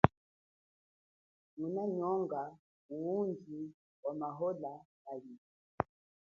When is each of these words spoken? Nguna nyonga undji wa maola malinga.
Nguna 1.57 1.83
nyonga 1.95 2.41
undji 2.95 3.59
wa 4.03 4.11
maola 4.19 4.71
malinga. 5.03 5.45